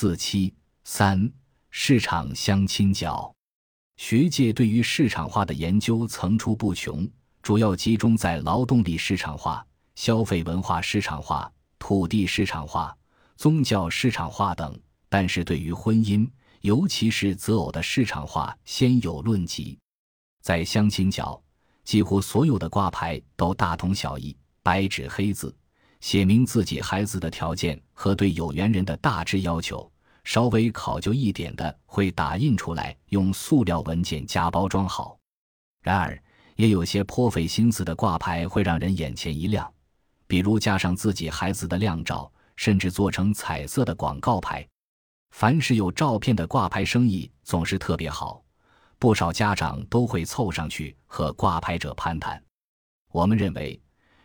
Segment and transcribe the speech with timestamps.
[0.00, 1.30] 四七三
[1.68, 3.30] 市场相亲角，
[3.98, 7.06] 学界对于市场化的研究层出不穷，
[7.42, 9.62] 主要集中在劳动力市场化、
[9.96, 12.96] 消费文化市场化、土地市场化、
[13.36, 14.74] 宗教市场化等。
[15.10, 16.26] 但是对于婚姻，
[16.62, 19.78] 尤其是择偶的市场化，先有论及。
[20.40, 21.38] 在相亲角，
[21.84, 25.54] 几乎所有的挂牌都大同小异，白纸黑字。
[26.00, 29.89] 写明自己孩子的条件和对有缘人的大致要求，
[30.24, 35.18] 稍微考究一点的会打印出来，用塑料文件夹包装好。
[35.82, 36.22] 然而，
[36.56, 39.72] 也有些颇费心思的挂牌会让人眼前一亮，
[40.26, 44.66] 比如加上自己孩子的靓照，甚至做成彩色的广告牌。
[45.30, 48.42] 凡是有照片的挂牌生意总是特别好，
[48.98, 52.42] 不少家长都会凑上去和挂牌者攀谈。
[53.12, 53.80] 我们认为。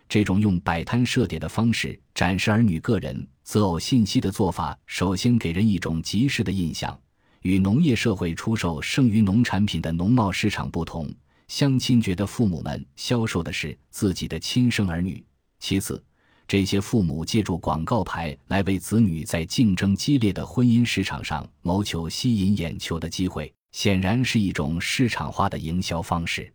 [0.07, 6.99] 这种用摆摊设点的方式展示儿女个人择偶信息的做法，首先给人一种即时的印象。
[7.43, 11.13] 与农业社会出售剩余农产品的农贸市场不同，
[11.47, 15.23] 相亲觉得父母们销售的是自己的亲生儿女。
[15.59, 16.03] 其次，
[16.47, 26.51] 这些父母借助广告牌来为子女在竞争激烈的婚姻市场上谋求吸引眼球的机会，显然是一种市场化的营销方式。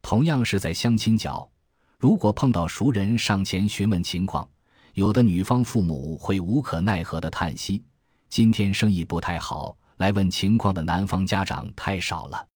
[0.00, 1.50] 同样是在相亲角。
[1.98, 4.48] 如果碰到熟人上前询问情况，
[4.94, 7.82] 有的女方父母会无可奈何的叹息
[8.28, 12.46] ：“今天生意不太好，来问情况的男方家长太少了。”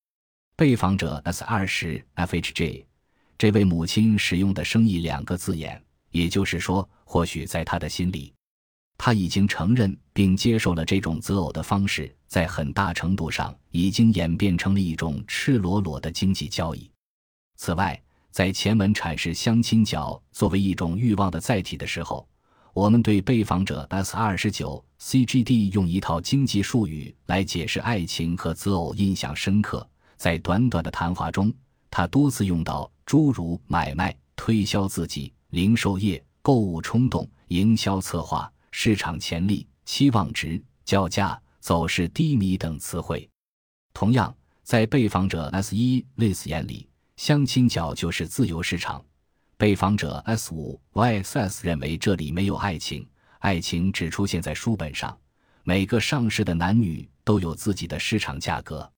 [0.56, 2.84] 被访者 S 二十 FHJ，
[3.36, 8.32] 这位母亲使用的“生意”两个字眼，也就是说，或许在他的心里，
[8.96, 16.90] 他已经承认并接受了这种择偶的方式，在很大程度上已经演变成了一种赤裸裸的经济交易。
[17.56, 18.00] 此外，
[18.34, 22.28] 在前文阐释相亲角作为一种欲望的载体的时候，
[22.72, 29.88] 我们对被访者 S 二十九 CGD 用一套经济术语来解释爱情和择偶印象深刻。
[30.16, 31.54] 在短短的谈话中，
[31.88, 43.30] 他多次用到诸如买卖、推销自己、零售业、购物冲动、营销策划、市场潜力、期望值、叫价、走势低迷等词汇。
[43.92, 46.88] 同样，在被访者 S 一 Liz 眼里。
[47.16, 49.04] 相亲角就是自由市场，
[49.56, 53.06] 被访者 S 五 YSS 认为这里没有爱情，
[53.38, 55.16] 爱情只出现在书本上。
[55.62, 58.90] 每个上市的男女都有自己的市场价格。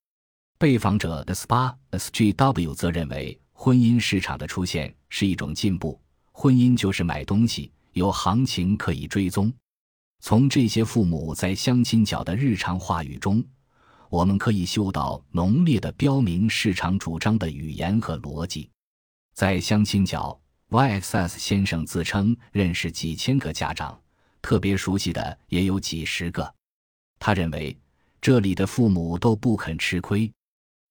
[0.59, 6.01] 被访者 S 八 SGW 则认为婚姻市场的出现是一种进步，
[6.33, 9.53] 婚姻就是买东西，有行情可以追踪。
[10.21, 13.45] 从这些父母在相亲角的日常话语中。
[14.09, 18.71] 我们可以嗅到浓烈的标明市场主张的语言和逻辑。
[19.35, 20.39] 在相亲角
[20.71, 24.01] ，YXS 先生自称认识几千个家长，
[24.41, 26.55] 特别熟悉的也有几十个。
[27.19, 27.77] 他认为
[28.21, 30.33] 这里的父母都不肯吃亏，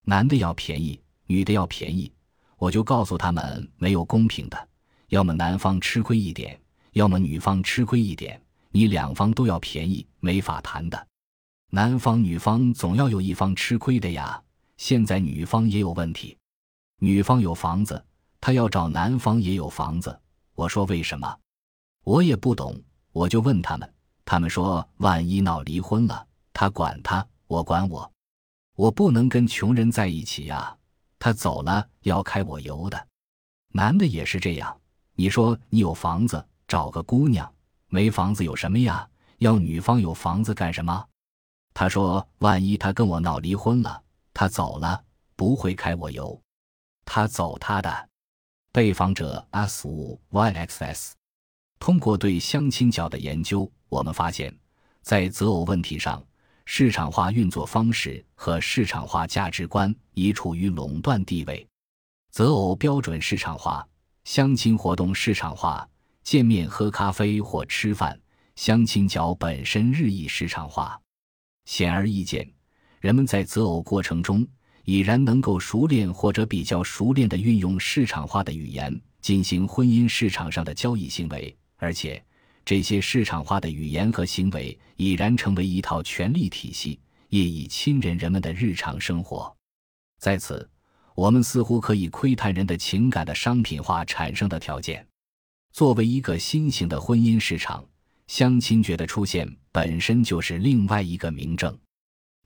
[0.04, 2.12] 男的要便宜，女的要便宜。
[2.58, 4.68] 我就告诉他们，没有公平的，
[5.10, 6.60] 要么男方吃亏一点，
[6.94, 11.08] 要么女方吃亏一点，你两方都要便宜，没法谈的。
[11.76, 14.42] 男方女方总要有一方吃亏的呀。
[14.78, 16.38] 现在女方也有问题，
[17.02, 18.02] 女方有房子，
[18.40, 20.18] 她要找男方也有房子。
[20.54, 21.38] 我说为什么？
[22.06, 22.82] 我也不懂，
[23.12, 23.94] 我就问他们，
[24.24, 28.10] 他们说万一闹离婚了，他管他，我管我，
[28.78, 30.74] 我不能跟穷人在一起呀。
[31.20, 33.08] 他走了要开我油的。
[33.74, 34.80] 男的也是这样。
[35.16, 37.54] 你说你有房子，找个姑娘，
[37.90, 39.06] 没房子有什么呀？
[39.40, 41.06] 要女方有房子干什么？
[41.76, 44.02] 他说：“万一他跟我闹离婚了，
[44.34, 45.04] 他走了
[45.36, 46.42] 不会开我油，
[47.04, 48.10] 他走他的。”
[48.72, 51.12] 被访者 S 五 YXS
[51.78, 54.58] 通过对相亲角的研究，我们发现，
[55.02, 56.26] 在择偶问题上，
[56.64, 61.68] 市场化运作方式和市场化价值观已处于垄断地位。
[62.32, 63.86] 择偶标准市场化，
[64.24, 65.86] 相亲活动市场化，
[66.24, 68.18] 见面喝咖啡或吃饭，
[68.56, 70.98] 相亲角本身日益市场化。
[71.66, 72.48] 显而易见，
[73.00, 74.48] 人们在择偶过程中
[74.84, 82.24] 已然能够熟练或者比较熟练地运用市场化的语言进行婚姻市场上的交易行为，而且
[82.64, 87.00] 这些市场化的语言和行为已然成为一套权力体系，
[87.30, 89.56] 业已侵人人们的日常生活。
[90.20, 90.70] 在此，
[91.16, 95.06] 我们似乎可以窥探人的情感的商品化产生的条件。
[95.72, 97.84] 作为一个新型的婚姻市场。
[98.28, 101.78] 相亲角的出现本身就是另外一个明证。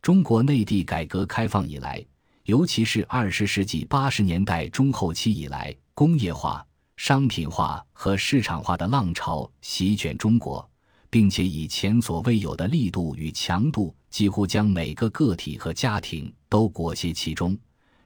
[0.01, 2.03] 中国内地改革开放以来，
[2.43, 6.65] 尤其是二十世纪八十年代中后期以来，工业化、
[6.95, 10.67] 商品化和市场化的浪潮席卷中国，
[11.09, 17.57] 并且以前所未有的力度与强度，几乎将每个个体和家庭都裹挟其中。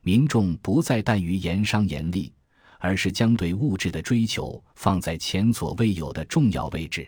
[0.02, 2.34] 民众不再惮于盐商严厉，
[2.80, 7.08] 而是将对物质的追求放在前所未有的重要位置。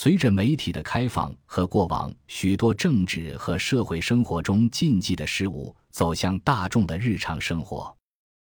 [0.00, 7.92] 随着媒体的开放和过往许多政治和社会生活中禁忌的事物走向大众的日常生活，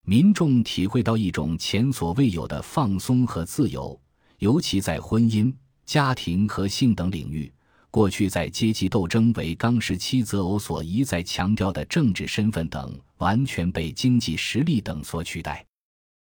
[0.05, 4.01] 民众体会到一种前所未有的放松和自由，
[4.37, 5.53] 尤其在婚姻、
[5.85, 7.51] 家庭和性等领域。
[7.91, 15.65] 过去在阶级斗争为纲时期择偶所一再强调的政治身份等，完全被经济实力等所取代。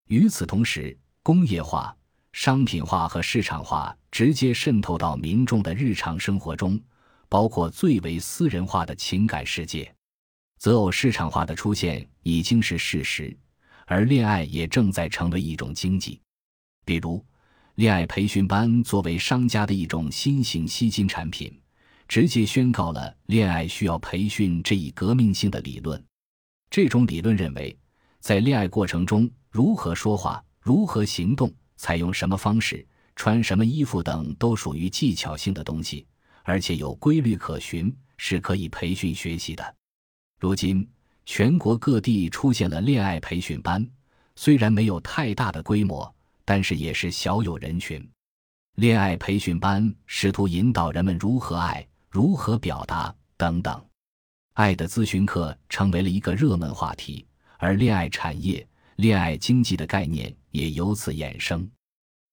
[0.09, 1.97] 与此同时，工业化、
[2.33, 6.81] 商品化和市场化直接渗透到民众的日常生活中，
[7.29, 9.95] 包括最为私人化的情感世界。
[10.59, 13.37] 择偶市场化的出现已经是事实，
[13.87, 16.21] 而恋爱也正在成为一种经济。
[16.85, 17.25] 比如，
[17.75, 21.59] 恋爱培训班作为商家的一种新型吸金产品。
[22.09, 26.05] 直接宣告了恋爱需要培训这一革命性的理论。
[26.69, 27.75] 这种理论认为，
[28.21, 31.51] 在恋爱过程中，如何说话、如何行动、
[31.83, 32.87] 采用什么方式、
[33.17, 36.07] 穿什么衣服等，都属于技巧性的东西，
[36.45, 39.75] 而且有规律可循，是可以培训学习的。
[40.39, 40.89] 如今，
[41.27, 43.85] 全国各地出现了恋爱培训班，
[44.37, 46.15] 虽然没有太大的规模，
[46.45, 48.09] 但是也是小有人群。
[48.77, 51.85] 恋爱培训班试图引导人们如何爱。
[52.13, 53.85] 如何表达等等，
[54.53, 57.27] 爱的咨询课成为了一个热门话题，
[57.57, 58.65] 而恋爱产业、
[58.97, 61.69] 恋爱经济的概念也由此衍生。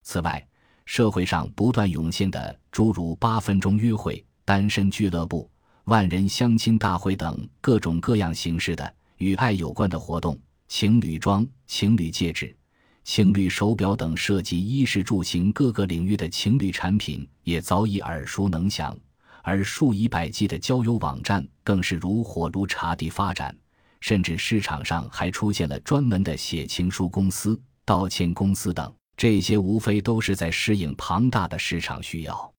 [0.03, 0.47] 此外，
[0.85, 5.49] 社会上不断涌现的诸如八分钟约会、单身俱乐部、
[5.85, 12.55] 万人相亲大会等各种各样形式的与爱有关的活动，情侣装、情侣戒指、
[13.03, 18.95] 情侣手表等涉及衣食住行各个领域的情侣产品，也早已耳熟能详。
[19.41, 23.55] 而数以百计的交友网站更是如火如茶地发展，
[23.99, 28.93] 甚至市场上还出现了专门的写情书公司、道歉公司等。
[29.17, 32.53] 这些无非都是在适应庞大的市场需要，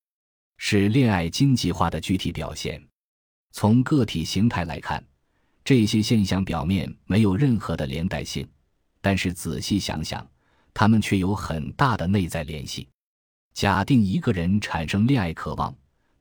[0.59, 2.85] 是恋爱经济化的具体表现。
[3.53, 5.03] 从个体形态来看，
[5.65, 8.45] 这些现象表面没有任何的连带性，
[9.01, 10.27] 但是仔细想想，
[10.75, 12.89] 他们却有很大的内在联系。
[13.55, 15.73] 假定一个人产生恋爱渴望。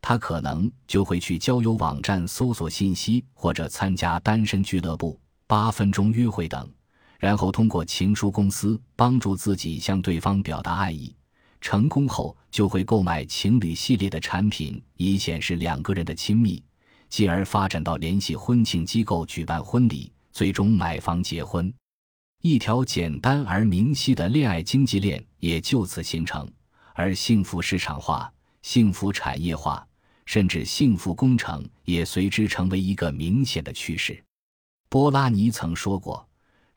[0.02, 6.72] 他可能就会去交友网站搜索信息，或者参加单身俱乐部、八分钟约会等，
[7.20, 11.16] 然后通过情书公司帮助自己向对方表达爱意。
[11.62, 16.64] 成功后，就会购买情侣系列的产品，以显示两个人的亲密，
[17.10, 21.72] 进而发展到联系婚庆机构举办婚礼，最终买房结婚。
[22.42, 26.50] 一条简单而明晰的恋爱经济链也就此形成，
[26.94, 29.86] 而幸福市场化、幸福产业化。
[30.26, 34.24] 甚至幸福工程也随之成为一个明显的趋势。
[34.88, 36.24] 波拉尼曾说过：“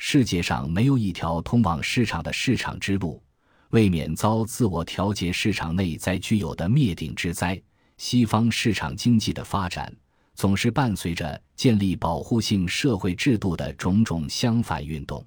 [0.05, 3.23] 世界上没有一条通往市场的市场之路，
[3.71, 7.59] 为免遭自我调节市场内在具有的灭顶之灾。”
[7.99, 9.95] 西方市场经济的发展
[10.35, 15.25] 总是伴随着建立保护性社会制度的种种相反运动。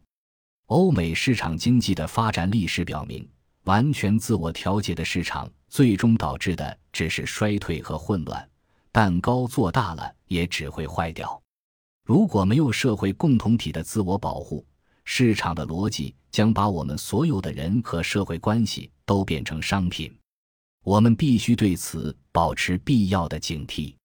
[0.65, 3.25] 欧美市场经济的发展历史表明，
[3.63, 5.49] 完全自我调节的市场。
[5.69, 8.45] 最终导致的只是衰退和混乱，
[8.91, 11.41] 蛋糕做大了也只会坏掉。
[12.05, 14.63] 如果没有社会共同体的自我保护，
[15.05, 20.15] 市场的逻辑将把我们所有的人和社会关系都变成商品。
[20.83, 23.95] 我们必须对此保持必要的警惕。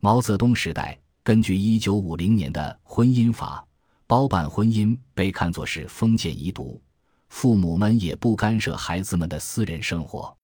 [0.00, 3.64] 毛泽东时代，根据1950年的婚姻法，
[4.08, 6.82] 包办婚姻被看作是封建遗毒，
[7.28, 10.36] 父母们也不干涉孩子们的私人生活。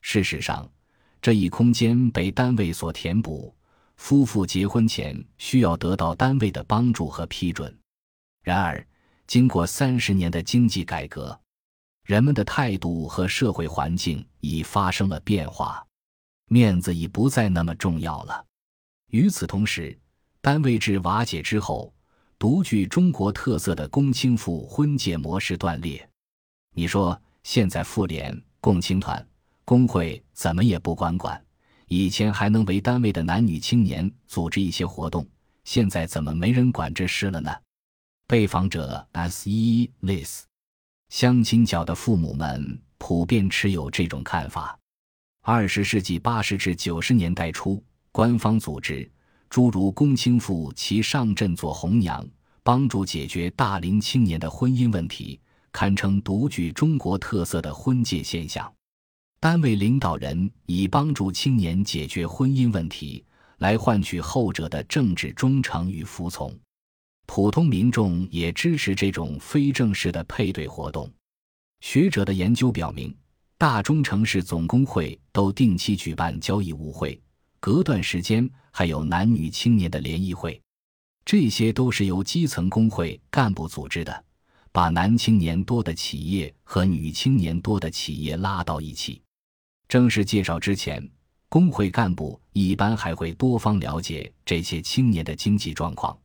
[0.00, 0.66] 事实上，
[1.20, 3.54] 这一空间被单位所填补。
[3.98, 7.76] 夫妇结婚前需要得到单位的帮助和批准。
[8.42, 8.84] 然而，
[9.26, 11.38] 经过三十年的经济改革，
[12.04, 15.84] 人们的态度和社会环境已发生了变化，
[16.46, 18.46] 面子已不再那么重要了。
[19.10, 19.98] 与此同时，
[20.40, 21.92] 单位制瓦解之后，
[22.38, 26.08] 独具中国特色的公卿妇婚介模式断裂。
[26.74, 29.26] 你说，现在妇联、共青团？
[29.64, 31.44] 工会怎么也不管管，
[31.88, 35.26] 以前还能为单位的男女青年组织一些活动，
[35.64, 37.50] 现在怎么没人管这事了呢？
[38.26, 40.42] 被访者 S 一 Liz，
[41.08, 44.78] 相亲角的父母们普遍持有这种看法。
[45.42, 49.10] 二十世纪八十至九十年代初，官方组织
[49.48, 52.22] 诸如公卿妇齐上阵做红娘，
[52.62, 55.40] 帮助解决大龄青年的婚姻问题，
[55.72, 58.70] 堪称独具中国特色的婚介现象。
[59.40, 63.24] 单位领导人以帮助青年解决婚姻问题，
[63.58, 66.52] 来换取后者的政治忠诚与服从。
[67.24, 71.08] 普通民众也支持这种非正式的配对活动。
[71.80, 73.16] 学者的研究表明，
[73.56, 77.20] 大中城市总工会都定期举办交易舞会，
[77.60, 80.60] 隔段时间还有男女青年的联谊会，
[81.24, 84.24] 这些都是由基层工会干部组织的，
[84.72, 89.22] 把男青年多的企业和女青年多的企业拉到一起。
[89.88, 91.02] 正式介绍之前，
[91.48, 96.16] 工会干部一般还会多方了解这些青年的经济状况、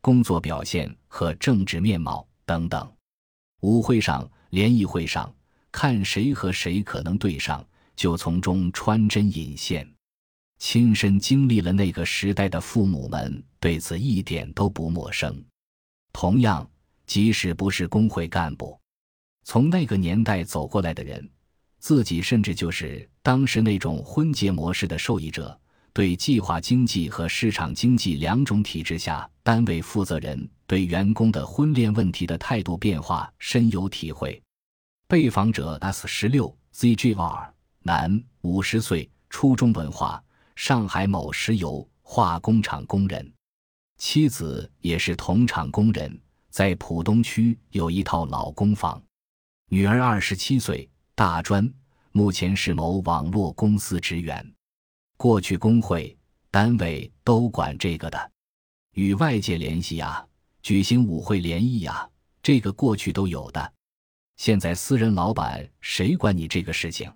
[0.00, 2.92] 工作表现和政治面貌等等。
[3.60, 5.32] 舞会上、联谊会上，
[5.70, 7.64] 看谁和谁可能对上，
[7.94, 9.88] 就从中穿针引线。
[10.58, 15.40] 亲身经历了那个时代的父母们对此一点都不陌生。
[16.12, 16.68] 同样，
[17.06, 18.76] 即使不是工会干部，
[19.44, 21.30] 从那个年代走过来的人。
[21.82, 25.58] 自己甚至就是当时那种婚结模式的受益者，
[25.92, 34.40] 对计划经济和市场经济两种体制下单位负责人对员工的婚恋问题的态度变化深有体会。
[35.08, 37.48] 被访者 S 十六 ZGR
[37.80, 40.22] 男，五十岁，初中文化，
[40.54, 43.32] 上海某石油化工厂工人，
[43.98, 46.16] 妻子也是同厂工人，
[46.48, 49.02] 在浦东区有一套老公房，
[49.68, 50.88] 女儿二十七岁。
[51.14, 51.70] 大专
[52.12, 54.54] 目前是某网络公司职员，
[55.18, 56.16] 过去工会
[56.50, 58.30] 单位都管这个的，
[58.92, 60.26] 与外界联系呀，
[60.62, 62.08] 举行舞会联谊呀，
[62.42, 63.72] 这个过去都有的。
[64.36, 67.12] 现在私人老板谁管你这个事情？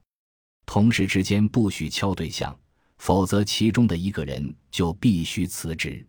[0.66, 2.56] 同事之间不许敲对象，
[2.98, 6.06] 否则其中的一个人就必须辞职。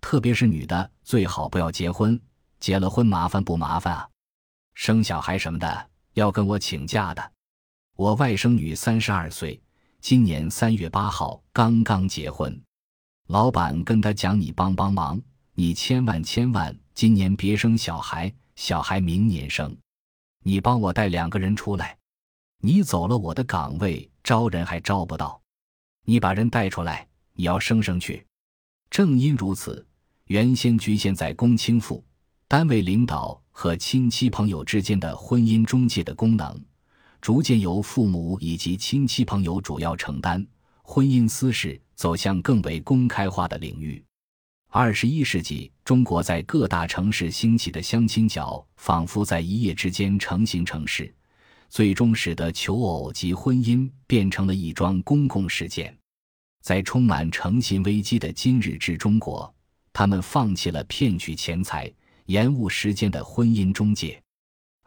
[0.00, 2.20] 特别是女的，最好不要结婚，
[2.60, 4.08] 结了婚麻烦不麻烦啊？
[4.74, 5.90] 生小孩什么的。
[6.14, 7.32] 要跟我请假的，
[7.96, 9.60] 我外甥女三十二岁，
[10.00, 12.60] 今年三月八号刚刚结婚。
[13.26, 15.20] 老板跟他讲：“你帮帮忙，
[15.54, 19.76] 你千万千万今年别生小孩，小孩明年生。
[20.44, 21.98] 你帮我带两个人出来，
[22.60, 25.40] 你走了我的岗位，招人还招不到。
[26.04, 28.24] 你把人带出来，你要升上去。
[28.88, 29.84] 正因如此，
[30.26, 32.04] 原先局限在公亲妇
[32.46, 36.60] 单位领导。”和亲戚朋友之间的婚姻中介的功能，
[37.20, 40.44] 逐渐由父母以及亲戚朋友主要承担，
[40.82, 44.04] 婚姻私事走向更为公开化的领域。
[44.70, 51.14] 二十一世纪，中国在各大城市兴起的相亲角，仿佛在一夜之间成型成势，
[51.68, 55.96] 最终使得求偶及婚姻变成了一桩公共事件。
[56.60, 59.54] 在充满诚信危机的今日之中国，
[59.92, 61.90] 他们放弃了骗取钱财。
[62.26, 64.22] 延误时间的婚姻中介，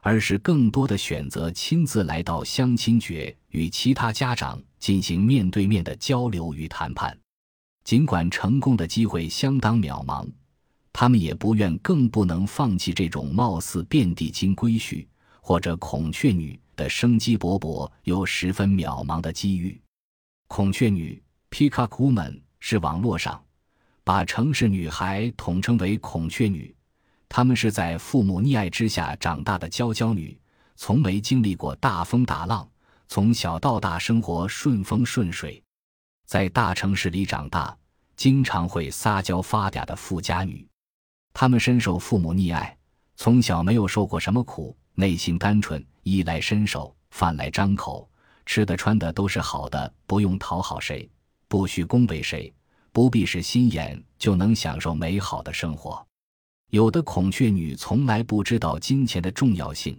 [0.02, 7.16] 而是更多的选择亲自来到相亲角，与其他家长进行面对面的交流与谈判。
[7.84, 10.28] 尽管成功的机会相当渺茫，
[10.92, 15.06] 他们也不愿更不能放弃这种貌似遍地金龟婿
[15.40, 19.80] 或者孔雀女的生机勃勃又十分渺茫的机遇。
[20.48, 23.42] 孔雀女 （Peacock Woman） 是网络上
[24.04, 26.76] 把城市女孩统称为孔雀女。
[27.30, 30.40] 她们是在父母溺爱之下长大的娇娇女，
[30.76, 32.68] 从没经历过大风大浪，
[33.08, 35.62] 从小到大生活顺风顺水，
[36.26, 37.78] 在大城市里长大，
[38.16, 40.68] 经常会撒娇发嗲的富家女。
[41.34, 42.76] 她们深受父母溺爱，
[43.16, 48.10] 从小没有受过什么苦，内心单纯，衣来伸手，饭来张口，
[48.46, 51.08] 吃的穿的都是好的，不用讨好谁，
[51.48, 52.52] 不需恭维谁，
[52.92, 56.04] 不必使心眼，就能享受美好的生活。
[56.72, 59.98] 有的孔雀女从来不知道金钱的重要性，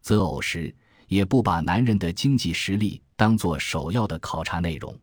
[0.00, 0.74] 择偶时
[1.08, 4.96] 也不把男人的经济实力当做首要的考察内容。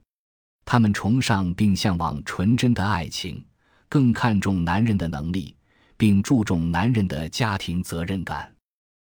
[0.64, 3.44] 她们崇尚并向往纯真的爱情，
[3.90, 5.54] 更看重男人的能力，
[5.98, 8.50] 并注重男人的家庭责任感。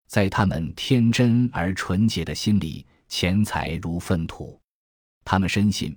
[0.07, 4.59] 在他们天真而纯洁的心里，钱财如粪土。
[5.25, 5.95] 他们深信，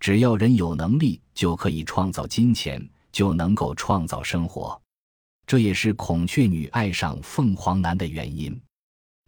[0.00, 4.81] 只要人有能力，就可以创造金钱，就能够创造生活。
[5.52, 8.58] 这也是孔雀女爱上凤凰男的原因。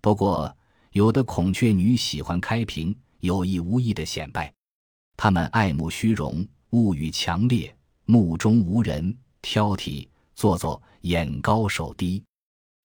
[0.00, 0.56] 不过，
[0.92, 4.50] 有的孔雀女喜欢开屏，有意无意的显摆。
[5.18, 7.76] 她们爱慕虚荣，物欲强烈，
[8.06, 12.24] 目中无人，挑剔、做作，眼高手低。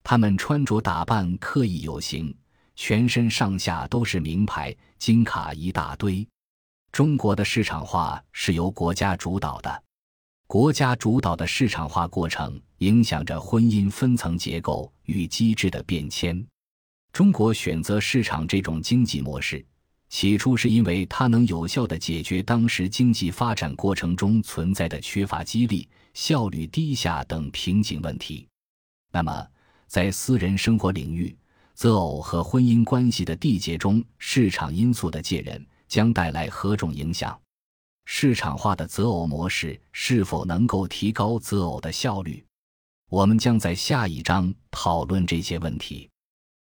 [0.04, 2.36] 她们穿着打扮刻意有型，
[2.76, 6.28] 全身上下都是名牌、金卡一大堆。
[6.92, 9.82] 中国的市场化是由国家主导的。
[10.46, 16.46] 国家主导的市场化过程影响着婚姻分层结构与机制的变迁。
[17.12, 19.62] 中国选择市场这种经济模式，
[20.08, 28.48] 起初是因为它能有效地解决当时经济发展过程中存在的缺乏激励、效率低下等瓶颈问题。
[29.12, 29.46] 那么，
[29.86, 31.36] 在私人生活领域，
[31.74, 35.52] 择偶和婚姻关系的缔结中，市场因素的介入
[35.86, 37.38] 将带来何种影响？
[38.06, 42.42] 市场化的择偶模式是否能够提高择偶的效率？
[43.10, 46.09] 我们将在下一章讨论这些问题。